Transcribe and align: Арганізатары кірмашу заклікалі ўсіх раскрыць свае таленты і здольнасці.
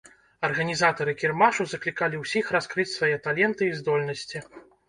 Арганізатары 0.47 1.13
кірмашу 1.21 1.67
заклікалі 1.75 2.21
ўсіх 2.23 2.51
раскрыць 2.57 2.89
свае 2.97 3.13
таленты 3.29 3.63
і 3.69 3.77
здольнасці. 3.83 4.47